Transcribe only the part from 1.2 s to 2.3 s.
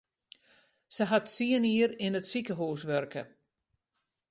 tsien jier yn it